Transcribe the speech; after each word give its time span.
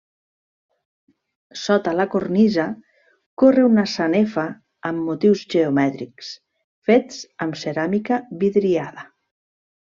Sota 1.63 1.91
la 1.97 2.05
cornisa 2.13 2.65
corre 3.43 3.65
una 3.67 3.83
sanefa 3.91 4.47
amb 4.93 5.05
motius 5.11 5.45
geomètrics, 5.55 6.33
fets 6.91 7.21
amb 7.47 7.61
ceràmica 7.67 8.21
vidriada. 8.43 9.07